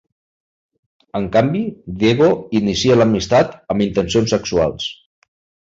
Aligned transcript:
En 1.19 1.27
canvi, 1.35 1.61
Diego 2.05 2.31
inicia 2.61 2.99
l'amistat 3.01 3.55
amb 3.75 3.87
intencions 3.91 4.37
sexuals. 4.37 4.91